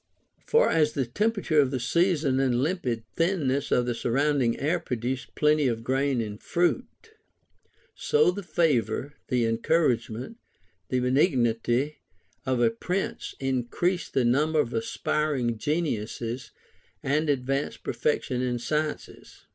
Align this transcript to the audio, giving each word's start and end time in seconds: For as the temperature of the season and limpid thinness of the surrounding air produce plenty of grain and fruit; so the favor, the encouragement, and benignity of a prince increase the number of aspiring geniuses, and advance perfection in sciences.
For 0.47 0.71
as 0.71 0.93
the 0.93 1.05
temperature 1.05 1.59
of 1.61 1.69
the 1.69 1.79
season 1.79 2.39
and 2.39 2.63
limpid 2.63 3.03
thinness 3.15 3.71
of 3.71 3.85
the 3.85 3.93
surrounding 3.93 4.59
air 4.59 4.79
produce 4.79 5.25
plenty 5.27 5.67
of 5.67 5.83
grain 5.83 6.19
and 6.21 6.41
fruit; 6.41 7.11
so 7.93 8.31
the 8.31 8.41
favor, 8.41 9.13
the 9.27 9.45
encouragement, 9.45 10.37
and 10.89 11.01
benignity 11.03 11.97
of 12.47 12.59
a 12.59 12.71
prince 12.71 13.35
increase 13.39 14.09
the 14.09 14.25
number 14.25 14.59
of 14.59 14.73
aspiring 14.73 15.59
geniuses, 15.59 16.49
and 17.03 17.29
advance 17.29 17.77
perfection 17.77 18.41
in 18.41 18.57
sciences. 18.57 19.45